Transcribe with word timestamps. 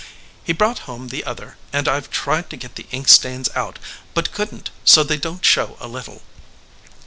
He 0.43 0.51
brought 0.51 0.79
home 0.89 1.09
the 1.09 1.23
other, 1.25 1.57
and 1.71 1.87
I 1.87 1.99
ve 1.99 2.07
tried 2.09 2.49
to 2.49 2.57
get 2.57 2.73
the 2.73 2.87
ink 2.89 3.07
stains 3.07 3.49
out, 3.55 3.77
but 4.15 4.31
couldn 4.31 4.61
t 4.63 4.71
so 4.83 5.03
they 5.03 5.17
don 5.17 5.37
t 5.37 5.47
show 5.47 5.77
a 5.79 5.87
little. 5.87 6.23